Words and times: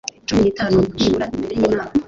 cumi 0.27 0.41
n 0.43 0.47
itanu 0.51 0.79
nibura 0.99 1.25
mbere 1.37 1.53
y 1.59 1.63
inama 1.69 1.91